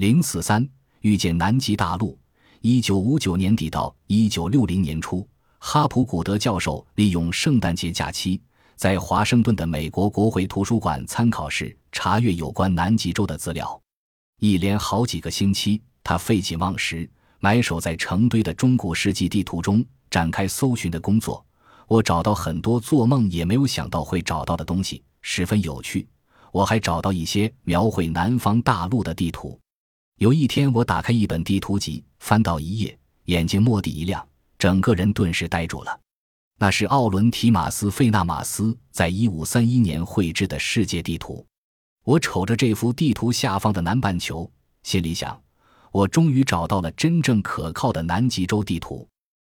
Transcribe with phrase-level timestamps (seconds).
[0.00, 0.66] 零四三
[1.02, 2.18] 遇见南极大陆。
[2.62, 8.40] 一九五九年底到一九六零年初，哈普古德教授利用圣诞节假期，
[8.76, 13.78] 在华盛顿的美国国会图书馆参考室查阅有关南极洲的资料。
[14.38, 17.06] 一连好几个星期，他废寝忘食，
[17.38, 21.44] 埋首在成堆的中古世纪地图中展开搜寻的工作。
[21.86, 26.08] 我找到很多做梦也没有想到会找到的东西，十分有趣。
[26.52, 29.60] 我还找到一些描绘南方大陆的地图。
[30.20, 34.22] 有一天，我打开一本地图集，翻到一页，眼睛蓦地一亮，
[34.58, 35.98] 整个人顿时呆住了。
[36.58, 41.42] 那是奥伦提马斯·费纳马斯在一五三一年绘制的世界地图。
[42.04, 44.50] 我瞅着这幅地图下方的南半球，
[44.82, 45.42] 心里想：
[45.90, 49.08] 我终于找到了真正可靠的南极洲地图。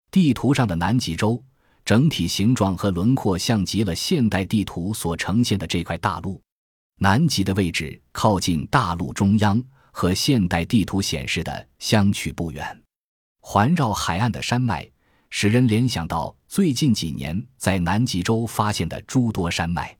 [0.09, 1.39] 地图上的南极洲。
[1.85, 6.41] 整体形状和轮廓像极了现代地图所呈现的这块大陆。
[6.97, 9.63] 南极的位置靠近大陆中央，
[9.97, 12.83] 和现代地图显示的相去不远。
[13.39, 14.85] 环绕海岸的山脉，
[15.29, 19.95] 使人联想到最近几年在南极洲发现的诸多山脉。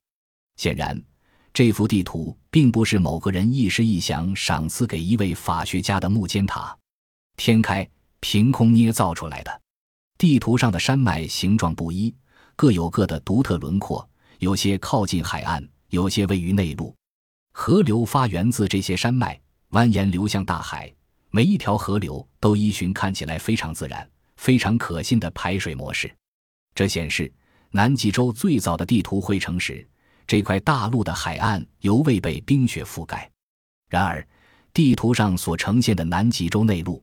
[0.58, 1.02] 显然，
[1.50, 6.76] 这幅地图并不是某个人一时一想赏赐给一位法学家的木尖塔，
[7.38, 7.88] 天开
[8.20, 9.62] 凭空捏造出来的。
[10.18, 12.14] 地图上的山脉形状不一，
[12.54, 14.06] 各有各的独特轮廓，
[14.40, 16.94] 有些靠近海岸，有些位于内陆。
[17.52, 20.92] 河流发源自这些山脉，蜿蜒流向大海。
[21.30, 26.10] 每一条河流都依循看起来非常自然、非常可信的排水模式。
[26.74, 27.32] 这显示，
[27.70, 29.86] 南极洲最早的地图绘成时，
[30.26, 33.30] 这块大陆的海岸犹未被冰雪覆盖。
[33.88, 34.26] 然而，
[34.72, 37.02] 地图上所呈现的南极洲内陆。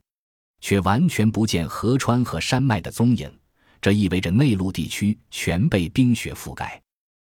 [0.66, 3.30] 却完全不见河川和山脉的踪影，
[3.82, 6.82] 这意味着内陆地区全被冰雪覆盖。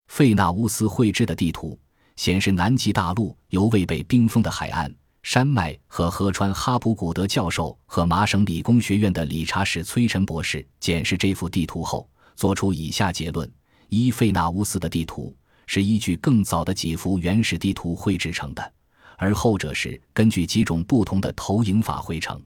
[0.08, 1.80] 费纳乌斯绘制的地图
[2.16, 6.52] 显示，南极大陆由未被冰封的海岸、山脉和河川。
[6.52, 13.50] 哈普古德教授和麻省理工学院的理查史·崔晨博士检视这幅地图后，做出以下结论：
[13.88, 15.34] 一、费纳乌斯的地图
[15.66, 18.72] 是依据更早的几幅原始地图绘制成的，
[19.16, 22.40] 而后者是根据几种不同的投影法绘成。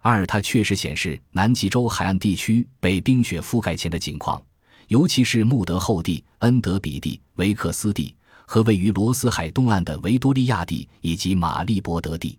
[0.00, 4.40] 二，它确实显示南极洲海岸地区被冰雪覆盖前的景况，
[4.88, 8.14] 尤其是穆德后地、恩德比地、维克斯地
[8.46, 12.38] 和位于罗斯海东岸的维多利亚地以及马利伯德地。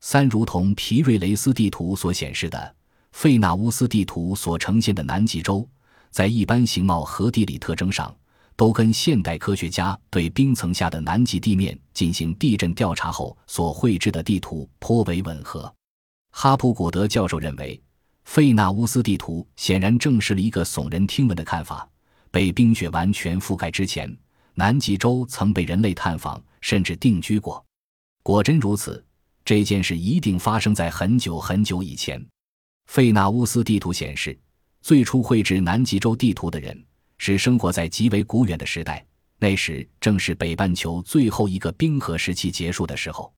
[0.00, 2.74] 三，如同皮瑞雷斯地图所显示的，
[3.12, 5.68] 费纳乌斯地图所呈现的南极洲，
[6.10, 8.14] 在一般形貌和地理特征上，
[8.54, 15.72] 都跟现代科学家对冰层下的南极地面进行地震调查后所绘制的地图颇为吻合。
[16.30, 17.80] 哈普古德教授认为，
[18.24, 21.88] 费纳乌斯地图显然证实了一个耸人听闻的看法：
[22.30, 24.16] 被冰雪完全覆盖之前，
[24.58, 27.64] 南极洲曾被人类探访甚至定居过。
[28.24, 29.06] 果真如此，
[29.44, 32.20] 这件事一定发生在很久很久以前。
[32.86, 34.36] 费纳乌斯地图显示，
[34.82, 36.84] 最初绘制南极洲地图的人
[37.18, 39.06] 是生活在极为古远的时代，
[39.38, 43.32] 那时正是北半球最后一个冰河时期结束的时候。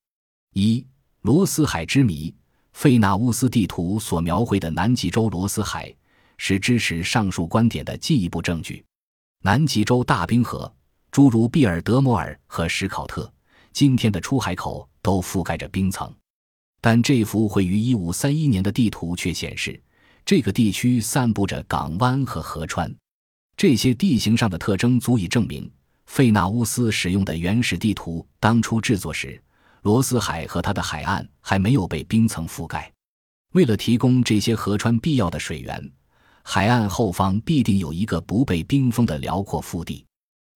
[0.55, 0.83] 一
[1.21, 2.35] 罗斯海之谜。
[2.73, 5.95] 费纳乌斯地图所描绘的南极洲罗斯海，
[6.39, 8.83] 是支持上述观点的进一步证据。
[9.43, 10.73] 南极洲大冰河，
[11.11, 13.33] 诸如毕尔德摩尔和史考特
[13.73, 16.13] 今天的出海口都覆盖着冰层，
[16.81, 19.81] 但这幅绘于1531年的地图却显示，
[20.25, 22.95] 这个地区散布着港湾和河川。
[23.57, 25.71] 这些地形上的特征足以证明，
[26.07, 29.41] 费纳乌斯使用的原始地图当初制作时。
[29.83, 32.93] 罗斯海和它的海岸还没有被冰层覆盖。
[33.55, 35.91] 为了提供这些河川必要的水源，
[36.43, 40.05] 海岸后方必定有一个不被冰封的辽阔腹地。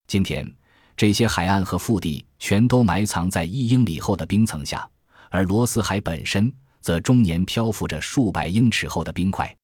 [0.06, 0.48] 今天，
[0.96, 4.88] 这些海岸和腹地全都埋藏在一英里厚的冰层下，
[5.30, 9.54] 而罗斯海本身则终年漂浮着数百英尺厚的冰块。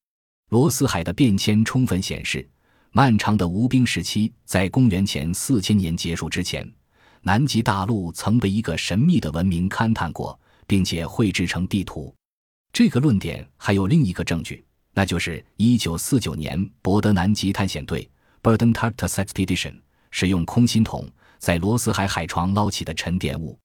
[0.49, 2.49] 罗斯海的变迁充分显示，
[2.91, 6.69] 漫长的无冰时期在公元前四千年结束之前。
[7.23, 12.13] 南极大陆曾被一个神秘的文明勘探过，并且绘制成地图。
[12.73, 14.65] 这个论点还有另一个证据，
[14.95, 18.11] 那就是1949年博德南极探险队
[18.43, 19.75] （Burden Tartus Expedition）
[20.11, 21.09] 使用空心桶
[21.39, 23.59] 在罗斯海海床捞起的沉淀物。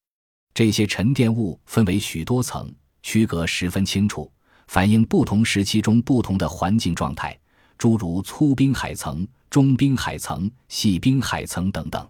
[0.54, 2.72] 这些沉淀物分为许多层，
[3.02, 4.32] 区隔十分清楚，
[4.68, 7.38] 反映不同时期中不同的环境状态，
[7.76, 12.08] 诸如粗冰海层、中冰海层、细冰海层等等。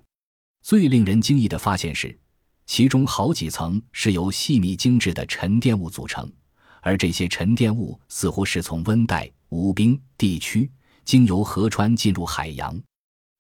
[0.63, 2.17] 最令人惊异的发现是，
[2.67, 6.33] 其中好几层是由细密精致的沉淀物组成，
[6.83, 10.71] 而这些沉淀物似乎是从温带无冰地区
[11.05, 12.81] 经由河川进入海洋。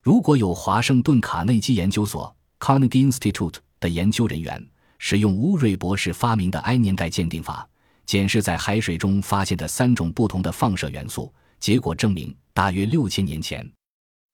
[0.06, 4.64] 如果有华盛顿卡内基研究所 （Carnegie Institute） 的研究人员
[4.98, 7.68] 使用乌瑞博士发明的 I 年代鉴定法，
[8.04, 11.34] 检视在海水中发现的三种不同的放射元素。
[11.58, 13.68] 结果证明，大约六千年前，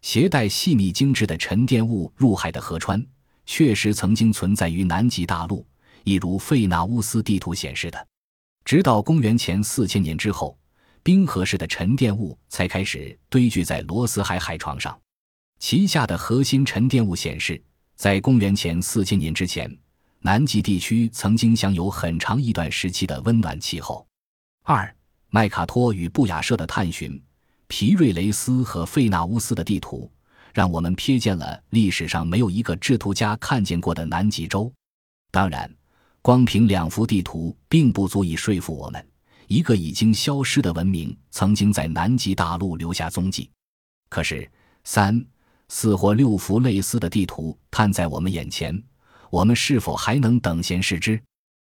[0.03, 3.03] 携带细密精致的沉淀物入海的河川，
[3.47, 5.67] 确实曾经存在于南极大陆，
[6.05, 8.07] 一如费纳乌斯地图显示的。
[8.67, 10.55] 直到公元前四千年之后，
[11.03, 14.95] 冰河式的沉淀物才开始堆聚在罗斯海海床上。
[15.63, 17.63] 旗下的核心沉淀物显示，
[17.95, 19.73] 在公元前四千年之前，
[20.19, 24.05] 南极地区曾经享有很长一段时期的温暖气候。
[24.65, 24.93] 二。
[25.31, 27.23] 麦卡托与布雅舍的探寻，
[27.69, 30.11] 皮瑞雷斯和费纳乌斯的地图，
[30.53, 34.71] 让我们瞥见了历史上没有一个制图家看见过的南极洲。
[35.31, 35.73] 当然，
[36.23, 39.09] 光凭两幅地图并不足以说服我们，
[39.47, 43.49] 一个已经消失的文明曾经在南极大陆留下踪迹。
[44.11, 44.51] 可是，
[44.83, 45.25] 三、
[45.75, 48.81] 四或六幅类似的地图摊在我们眼前，
[49.31, 51.19] 我们是否还能等闲视之？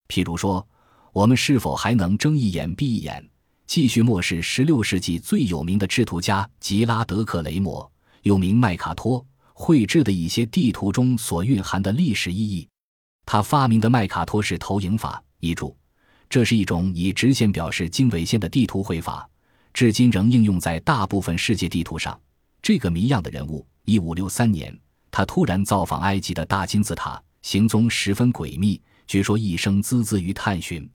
[0.07, 0.65] 譬如说，
[1.13, 3.29] 我们是否还能睁一眼闭一眼？
[3.67, 7.91] 继续漠视十六世纪最有名的制图家吉拉德克雷摩，
[8.23, 12.69] 又名麦卡托绘制的一些地图中所蕴含的历史意义。
[13.27, 15.77] 他发明的麦卡托式投影法一注，
[16.31, 19.29] 这是一种以直线表示经纬线的地图绘法，
[19.75, 22.19] 至今仍应用在大部分世界地图上。
[22.63, 24.79] 这个谜样的人物，一五六三年，
[25.11, 30.87] 他突然造访埃及的大金字塔，行踪十分诡秘，据说一生孜孜于探寻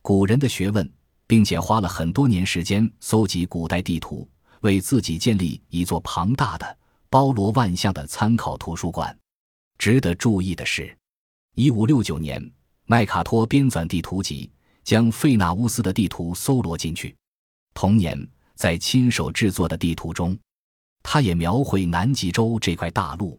[0.00, 0.90] 古人的学问。
[1.26, 4.28] 并且花了很多年时间搜集古代地图，
[4.62, 6.76] 为自己建立一座庞大的、
[7.08, 9.16] 包罗万象的参考图书馆。
[9.78, 10.92] 值得注意的是，
[11.54, 12.50] 一五六九年，
[12.86, 14.50] 麦卡托编纂地图集，
[14.82, 17.14] 将费纳乌斯的地图搜罗进去。
[17.74, 20.36] 同年，在亲手制作的地图中，
[21.02, 23.38] 他也描绘南极洲这块大陆。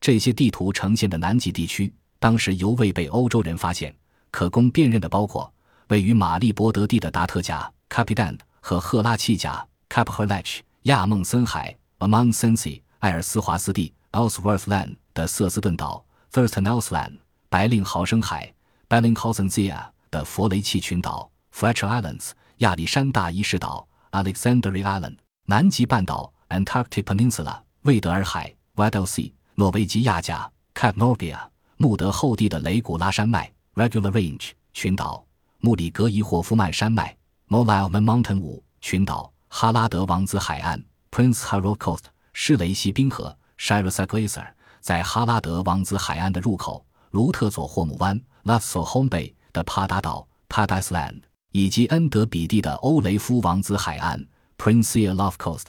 [0.00, 3.94] 这些地图呈现的南极地区，当时犹未被欧洲人发现，
[4.30, 5.52] 可供辨认的包括。
[5.88, 17.18] 位于马利伯德地的达特甲 （Capitan） 和赫拉契甲 （Cap Herlach）、亚孟森海 （Amon Sensi）、艾尔斯华斯地 （Ellsworth Land） 的瑟斯顿岛 （Thurston Island）、
[17.50, 18.54] 白令豪生海
[18.88, 19.78] （Bellinghausen Sea）
[20.10, 31.38] 的佛雷契群岛 （Fletcher Islands）、亚历山大一世岛 （Alexandria Island）、南极半岛 （Antarctic Peninsula）、魏德尔海 （Weddell Sea）、诺维吉亚角 （Cap Norgia）、
[31.78, 35.24] 穆德后地的雷古拉山脉 （Regular Range） 群岛。
[35.60, 37.16] 穆里格伊霍夫曼山脉
[37.48, 44.48] （Mole Mountain） 五群岛，哈拉德王子海岸 （Prince Harold Coast），施雷西冰河 （Shiraz Glacier）
[44.80, 51.22] 在哈拉德王子海岸的入口，卢特佐霍姆湾 l a s s o Home Bay） 的帕达岛 （Padas Land）
[51.52, 54.26] 以及恩德比蒂的欧雷夫王子海岸
[54.58, 55.66] （Prince e Love Coast）。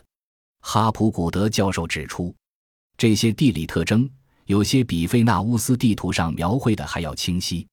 [0.65, 2.33] 哈普古德教授指出，
[2.97, 4.09] 这些地理特征
[4.45, 7.67] 有些比费纳乌斯地图上描绘的还要清晰。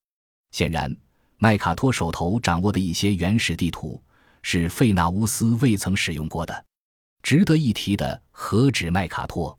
[0.51, 0.95] 显然。
[1.43, 3.99] 麦卡托手头掌握的一些原始地图
[4.43, 6.67] 是费纳乌斯未曾使用过的。
[7.23, 9.59] 值得一提的何止麦卡托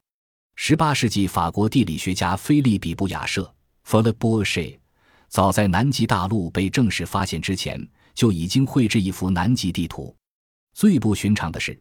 [0.59, 3.51] ？18世纪法国地理学家菲利比·布雅舍
[3.81, 4.79] f i l i p b c h e
[5.27, 7.83] 早在南极大陆被正式发现之前，
[8.13, 10.15] 就已经绘制一幅南极地图。
[10.73, 11.75] 最不寻常的是，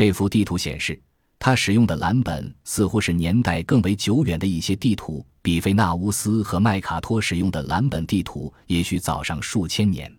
[0.00, 0.98] 这幅地图显示。
[1.38, 10.10] 他使用的蓝本似乎是年代更为久远的一些地图，比菲纳乌斯和麦卡托使用的蓝本地图也许早上数千年。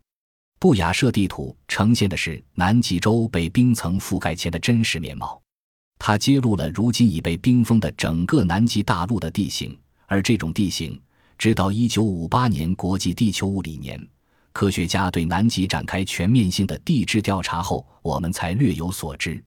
[0.60, 5.42] 布雅舍地图呈现的是南极洲被冰层覆盖前的真实面貌，
[5.98, 11.02] 它揭露了如今已被冰封的整个南极大陆的地形，而这种地形，
[11.40, 14.00] 直到1958年国际地球物理年，
[14.54, 19.44] 科学家对南极展开全面性的地质调查后，我们才略有所知。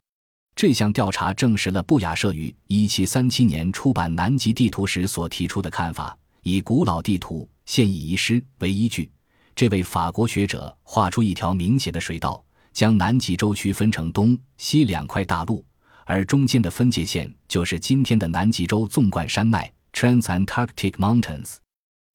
[0.56, 9.10] 这项调查证实了布雅舍于1737年出版南极地图时所提出的看法，以古老地图现已遗失为依据。
[9.56, 12.42] 这位法国学者画出一条明显的水道，
[12.72, 15.64] 将南极洲区分成东西两块大陆，
[16.04, 21.56] 而中间的分界线就是今天的南极洲纵贯山脉 （Transantarctic Mountains）。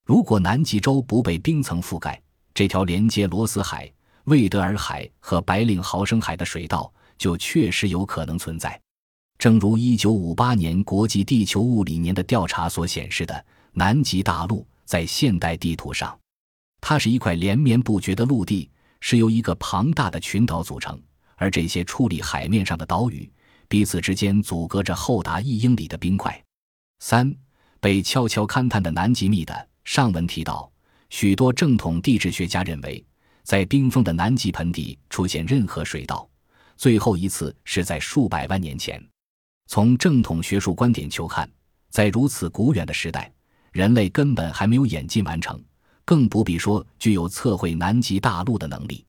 [0.06, 2.22] 如果南极洲不被冰层覆盖，
[2.54, 3.92] 这条连接罗斯海、
[4.24, 6.92] 魏德尔海和白令豪生海的水道。
[7.20, 8.82] 就确实有可能存在，
[9.38, 16.18] 正如一九五八年国际地球物理年的调查所显示的，南极大陆在现代地图上，
[16.82, 18.72] 它是一块连绵不绝的陆地，
[19.02, 21.00] 是由一个庞大的群岛组成，
[21.36, 23.30] 而这些矗立海面上的岛屿
[23.68, 26.42] 彼此之间阻隔着厚达一英里的冰块。
[27.00, 27.36] 三
[27.82, 30.72] 被悄悄勘探的南极密的上文提到，
[31.10, 33.06] 许多正统地质学家认为，
[33.44, 36.29] 在冰封的南极盆地出现任何水道。
[36.80, 39.06] 最后一次是在数百万年前。
[39.68, 41.48] 从正统学术观点求看，
[41.90, 43.30] 在如此古远的时代，
[43.74, 45.62] 人类根本还没有演进完成，
[46.06, 49.06] 更不必说具有测绘南极大陆的能力。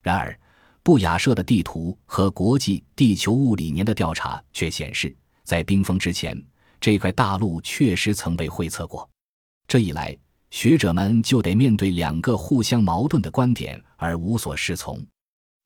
[0.00, 0.38] 然而，
[0.84, 6.40] 布亚社的地图和国际地球物理年的调查却显示，在冰封之前，
[6.80, 9.10] 这块大陆确实曾被绘测过。
[9.66, 10.16] 这一来，
[10.50, 15.04] 学者们就得面对两个互相矛盾的观点而无所适从。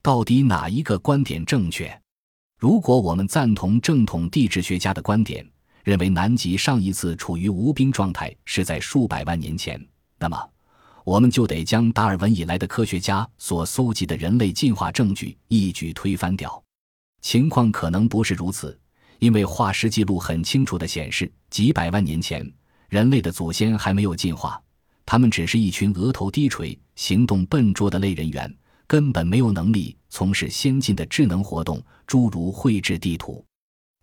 [0.03, 1.97] 到底哪一个观点正确？
[2.59, 5.49] 如果我们赞同正统地质学家的观点，
[5.81, 9.81] 认为南极上一次处于无冰状态是在数百万年前，
[10.19, 10.37] 那么
[11.05, 16.61] 我们就得将达尔文以来的科学家所搜集的人类进化证据一举推翻掉。
[17.21, 18.77] 情况可能不是如此，
[19.19, 22.45] 因为化石记录很清楚地显示，几百万年前
[22.89, 24.61] 人类的祖先还没有进化，
[25.05, 28.53] 他们只是一群额头低垂、行动笨拙的类人猿。
[28.87, 33.43] 根本没有能力从事先进的智能活动，诸如绘制地图。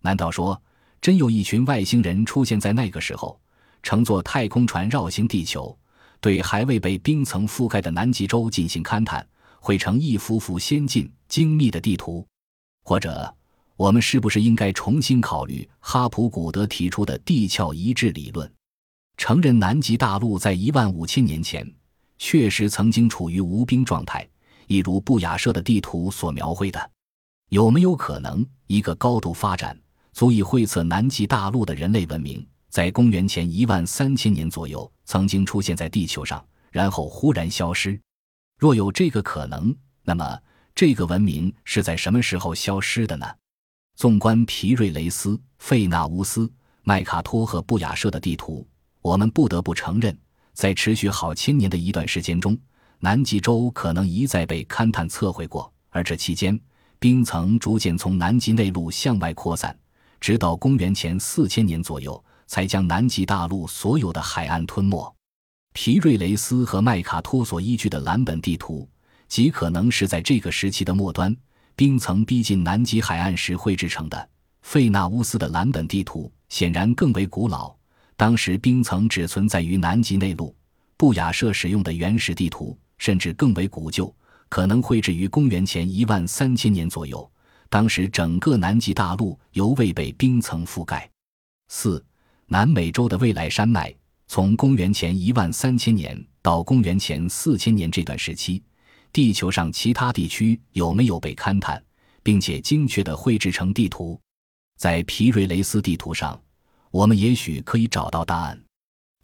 [0.01, 0.59] 难道说，
[0.99, 3.39] 真有一群外星人出现在那个时候，
[3.83, 5.77] 乘坐太空船绕行地球，
[6.19, 9.25] 对还未被冰层覆盖的南极洲进行勘探，
[9.59, 12.25] 绘成一幅幅先进精密的地图？
[12.83, 13.33] 或者，
[13.75, 18.51] 我们是不是应该重新考虑哈普古德提出的地壳一致理论，
[19.17, 21.67] 承认南极大陆在一万五千年前
[22.17, 24.27] 确实曾经处于无冰状态？
[24.71, 26.91] 一如布雅舍的地图所描绘的，
[27.49, 29.77] 有没有可能一个高度发展、
[30.13, 37.99] 足以绘测南极大陆的人类文明，在公元前一万三千年左右曾经出现在地球上，然后忽然消失？
[38.57, 40.39] 若有这个可能，那么
[40.73, 43.25] 这个文明是在什么时候消失的呢？
[43.97, 46.49] 纵观皮瑞雷斯、费纳乌斯、
[46.83, 48.65] 麦卡托和布雅舍的地图，
[49.01, 50.17] 我们不得不承认，
[50.53, 52.57] 在持续好千年的一段时间中。
[53.03, 56.57] 南极洲可能一再被勘探测绘过，而这期间，
[56.99, 59.75] 冰层逐渐从南极内陆向外扩散，
[60.19, 65.11] 直到公元前四千年左右，才将南极大陆所有的海岸吞没。
[65.73, 68.87] 皮瑞雷斯和麦卡托所依据的蓝本地图，
[69.27, 71.35] 极可能是在这个时期的末端，
[71.75, 74.29] 冰层逼近南极海岸时绘制成的。
[74.61, 77.75] 费纳乌斯的蓝本地图显然更为古老，
[78.15, 80.55] 当时冰层只存在于南极内陆。
[80.97, 82.77] 布雅舍使用的原始地图。
[83.01, 84.15] 甚至更为古旧，
[84.47, 87.29] 可能绘制于公元前一万三千年左右。
[87.67, 91.09] 当时整个南极大陆犹未被冰层覆盖。
[91.69, 92.05] 四、
[92.45, 93.91] 南美洲的未来山脉，
[94.27, 98.61] 从公元前一万三千年到公元前四千年这段时期，
[99.11, 101.83] 地球上其他地区有没有被勘探，
[102.21, 104.21] 并且精确地绘制成地图？
[104.77, 106.39] 在皮瑞雷斯地图上，
[106.91, 108.63] 我们也许可以找到答案。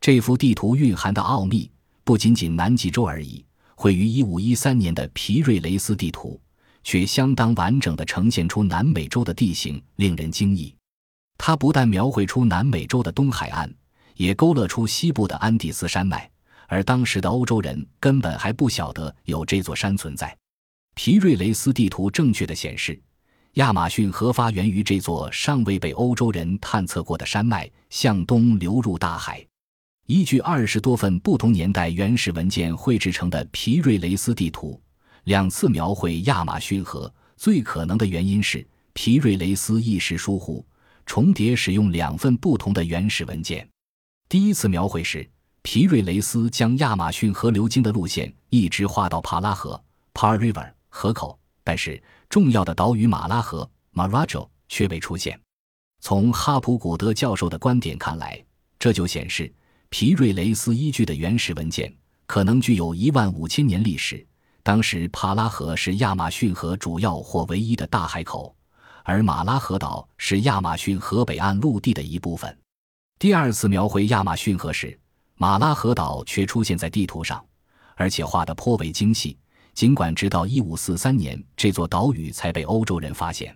[0.02, 1.70] 这幅地图蕴含的奥秘
[2.04, 3.46] 不仅仅南极洲而已。
[3.80, 6.42] 绘于一五一三年的皮瑞雷斯地图，
[6.84, 10.74] 却相当完整地呈现出南美洲的地形，令人惊异。
[11.38, 13.72] 它不但描绘出南美洲的东海岸，
[14.16, 16.28] 也勾勒出西部的安第斯山脉，
[16.68, 20.36] 而当时的欧洲人根本还不晓得有这座山存在。
[20.96, 23.00] 皮瑞雷斯地图正确地显示，
[23.54, 29.47] 亚马逊河发源于这座尚未被欧洲人探测过的山脉，向东流入大海。
[30.08, 34.82] 依据二十多份不同年代原始文件绘制成的皮瑞雷斯地图，
[35.26, 40.66] 两次描绘亚马逊河，最可能的原因是皮瑞雷斯一时疏忽，
[41.06, 43.68] 重叠使用两份不同的原始文件。
[44.30, 45.30] 第一次描绘时，
[45.62, 49.84] 皮瑞雷斯将亚马逊河流经的路线一直画到帕拉河
[50.14, 55.38] （Par River） 河口，但是重要的岛屿马拉河 （Marajo） 却未出现。
[56.00, 58.42] 从哈普古德教授的观点看来，
[58.80, 59.54] 这就显示。
[59.90, 61.94] 皮瑞雷斯依据的原始文件
[62.26, 64.26] 可能具有一万五千年历史。
[64.62, 68.54] 当时，帕拉河是亚马逊河主要或唯一的大海口，
[69.04, 72.56] 而马拉河岛是亚马逊河北岸陆地的一部分。
[73.18, 75.00] 第二次描绘亚马逊河时，
[75.36, 77.44] 马拉河岛却出现在地图上，
[77.96, 79.38] 而且画得颇为精细。
[79.74, 83.56] 尽管直到一五四三年，这座岛屿才被欧洲人发现，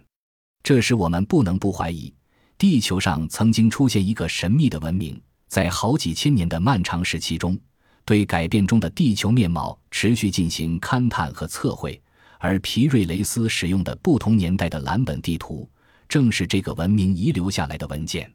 [0.64, 2.14] 这使我们不能不怀疑，
[2.58, 5.22] 地球上曾经出现一个神秘的文明。
[5.52, 7.60] 在好几千年的漫长时期中，
[8.06, 12.02] 对改变中的地球面貌持续进行勘探和测绘，
[12.40, 15.70] 而皮瑞雷斯使用的不同年代的蓝本地图，
[16.08, 18.34] 正是这个文明遗留下来的文件。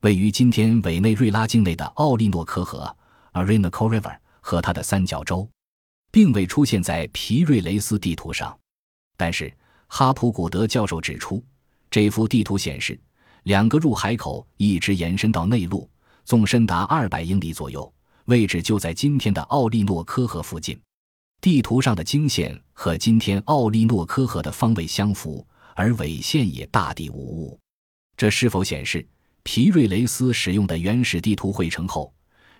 [0.00, 2.92] 位于今天委内瑞拉境内的奥利诺科河
[3.34, 5.48] （Orinoco River） 和它的三角洲，
[6.10, 8.58] 并未出现在皮瑞雷斯地图上。
[9.16, 11.40] 但是，哈普古德教授指出，
[11.88, 12.98] 这幅地图显示，
[13.44, 15.88] 两个入海口一直延伸到内陆。
[16.28, 17.90] 纵深达二百英里左右，
[18.26, 20.78] 位置就在今天的奥利诺科河附近。
[21.40, 25.42] 地图上的经线和今天奥利诺科河的方位相符，
[25.74, 27.58] 而纬线也大抵无误。
[28.14, 29.08] 这是否显示
[29.42, 32.12] 皮瑞雷斯使用的原始地图绘成后，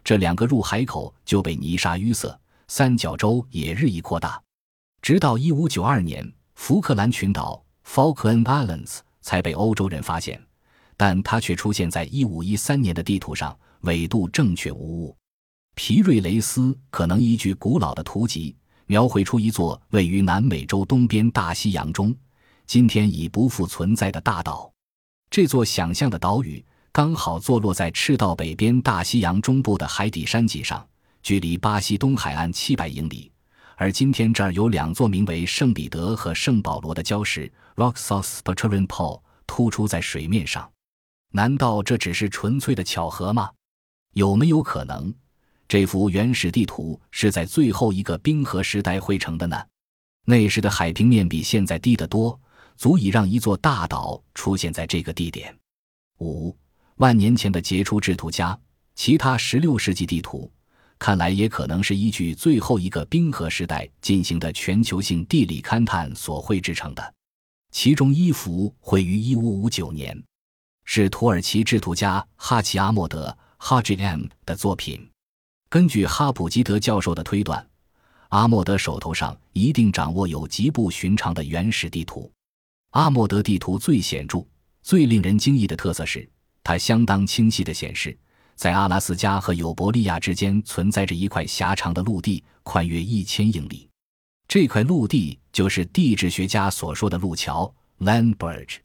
[0.03, 4.43] 这两个入海口就被泥沙淤塞，三角洲也日益扩大，
[5.03, 10.43] 直到1592年，福克兰群岛 （Falkland Islands） 才被欧洲人发现，
[10.99, 15.17] 但它却出现在1513年的地图上，纬度正确无误。
[15.77, 22.13] 皮瑞雷斯可能依据古老的图集，描绘出一座位于南美洲东边大西洋中、
[22.67, 24.71] 今天已不复存在的大岛。
[25.31, 30.85] 这座想象的岛屿刚好坐落在赤道北边大西洋中部的海底山脊上，
[31.23, 33.31] 距离巴西东海岸七百英里。
[33.77, 40.69] 而今天这儿有两座名为圣彼得和圣保罗的礁石 （Roxos Petron Paul） 突出在水面上。
[41.31, 43.51] 难道这只是纯粹的巧合吗？
[44.15, 45.13] 有没有可能？
[45.69, 49.63] 这幅原始地图是在最后一个冰河时代绘成的呢。
[50.25, 52.39] 那时的海平面比现在低得多，
[52.77, 55.55] 足以让一座大岛出现在这个地点。
[56.21, 56.57] 五
[56.97, 58.59] 万年前的杰出制图家，
[58.95, 60.51] 其他16世纪地图
[60.99, 67.15] 看来也可能是依据最后一个冰河时代进行的全球性地理勘探所绘制成的。
[67.71, 70.25] 其中一幅绘于1559年，
[70.91, 75.07] 是土耳其制图家哈奇阿莫德 （Haji 的作品。
[75.69, 77.69] 根据哈普基德教授的推断，
[78.31, 82.33] 阿莫德手头上一定掌握有极不寻常的原始地图。
[82.93, 84.43] 阿莫德地图最显著、
[84.81, 86.27] 最令人惊异的特色是，
[86.65, 88.17] 它相当清晰地显示，
[88.55, 93.87] 在阿拉斯加和尤伯利亚之间存在着一块狭长的陆地，宽约一千英里。
[94.49, 98.79] 这块陆地就是地质学家所说的路桥 （Land Bridge）。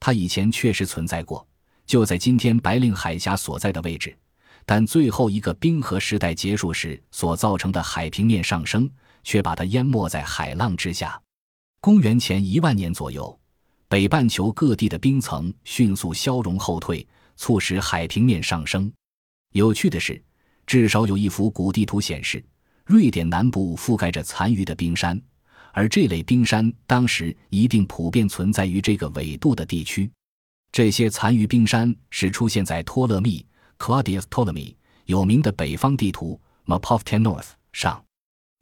[0.00, 1.46] 它以前确实存在过，
[1.86, 4.16] 就在今天白令海峡所在的位置。
[4.64, 8.88] 但最后一个冰河时代结束时所造成的海平面上升，
[9.24, 11.18] 却把它淹没在海浪之下。
[11.80, 13.38] 公元前一万年左右，
[13.88, 18.92] 北半球各地的冰层迅速消融后退，促使海平面上升。
[19.52, 20.22] 有趣的是，
[20.66, 22.44] 至少有一幅古地图显示，
[22.84, 25.18] 瑞典南部覆盖着残余的冰山，
[25.78, 30.10] 而这类冰山当时一定普遍存在于这个纬度的地区。
[30.72, 33.46] 这些残余冰山是出现在托勒密。
[33.78, 34.74] Claudius Ptolemy
[35.04, 38.04] 有名的北方地图 Map of the North 上，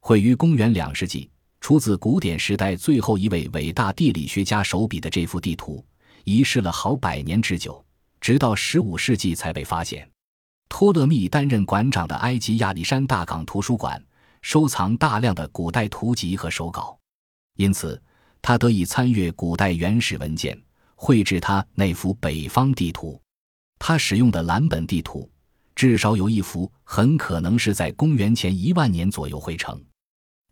[0.03, 1.31] 绘于公元两世纪，
[1.63, 5.83] 出自古典时代最后一位伟大地理学家手笔的这幅地图，
[6.25, 7.83] 遗失了好百年之久，
[8.21, 10.07] 直到十五世纪才被发现。
[10.69, 14.05] 托勒密担任馆长的埃及亚历山大港图书馆
[14.43, 16.99] 收藏大量的古代图籍和手稿，
[17.57, 18.01] 因此
[18.41, 20.57] 他得以参阅古代原始文件，
[20.95, 23.21] 绘制他那幅北方地图。
[23.79, 25.29] 他使用的蓝本地图，
[25.75, 29.79] 至少有一幅很可能是在公元前一万年左右绘成，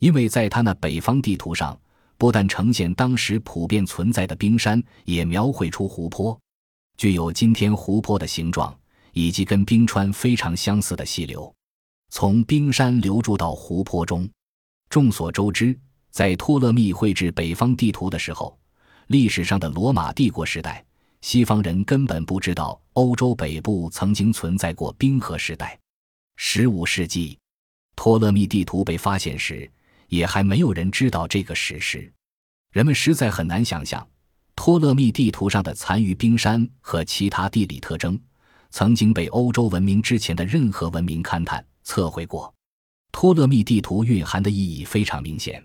[0.01, 1.79] 因为在他那北方地图上，
[2.19, 6.39] 不但呈现当时普遍存在的冰山，也描绘出湖泊，
[6.99, 8.77] 具有今天湖泊的形状，
[9.13, 11.51] 以及跟冰川非常相似的溪流，
[12.11, 14.29] 从冰山流注到湖泊中。
[14.91, 15.77] 众所周知，
[16.15, 18.57] 在托勒密绘制北方地图的时候，
[19.09, 20.85] 历史上的罗马帝国时代。
[21.23, 25.77] 西方人根本不知道欧洲北部曾经存在过冰河时代。
[26.37, 27.37] 十五世纪，
[27.97, 29.69] 托勒密地图被发现时，
[30.07, 32.09] 也还没有人知道这个史实。
[32.71, 34.07] 人们实在很难想象，
[34.55, 38.17] 托勒密地图上的残余冰山和其他地理特征，
[38.71, 42.55] 曾经被欧洲文明之前的任何文明勘探测绘过。
[43.11, 45.61] 托勒密地图蕴含的意义非常明显。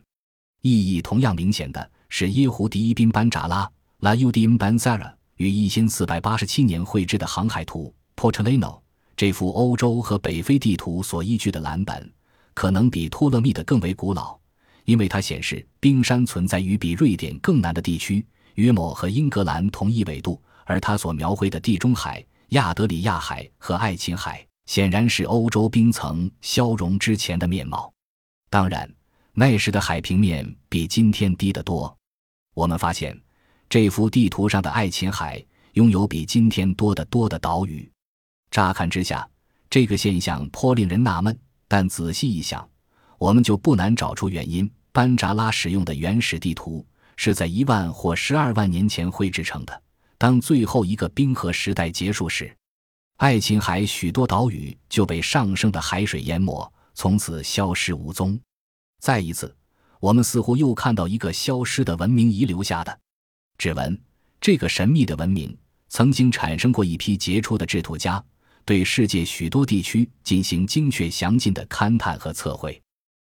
[0.62, 3.70] 意义同样明显的是耶胡迪伊宾班扎拉
[4.00, 5.14] （La Udim Banzara）。
[5.38, 8.82] 于一千四百八十七年绘制的航海图 Portolano，
[9.16, 12.12] 这幅欧洲和北非地图所依据的蓝本，
[12.54, 14.38] 可能比托勒密的更为古老，
[14.84, 20.42] 因为它显示冰山存在于比瑞典更南的地区，约莫和英格兰同一纬度。
[20.66, 27.92] 而他所描绘的地中海、亚德里亚海和爱琴海，显然是欧洲冰层消融之前的面貌。
[28.52, 28.88] 当然，
[29.40, 31.98] 那时的海平面比今天低得多。
[32.54, 33.18] 我们发现。
[33.70, 35.42] 这幅地图上的爱琴海
[35.74, 37.90] 拥有比今天多得多的岛屿。
[38.52, 39.26] 乍看之下，
[39.70, 41.40] 这个现象颇令人纳闷。
[41.70, 42.68] 但仔细一想，
[43.18, 44.70] 我们就不难找出原因。
[44.92, 49.82] 班扎拉使用的原始地图是在一万或十二万年前绘制成的。
[50.18, 52.54] 当最后一个冰河时代结束时，
[53.18, 58.38] 爱琴海许多岛屿就被上升的海水淹没，从此消失无踪。
[59.00, 59.56] 再一次，
[60.00, 63.00] 我们似乎又看到一个消失的文明遗留下的。
[63.58, 64.00] 指纹，
[64.40, 65.58] 这个神秘的文明
[65.88, 68.24] 曾经产生过一批杰出的制图家，
[68.66, 72.82] 对世界许多地区进行精确详尽的勘探和测绘。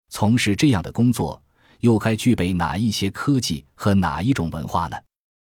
[0.09, 1.43] 从事这样的工作，
[1.81, 4.97] 又该具备哪一些科技和哪一种文化呢？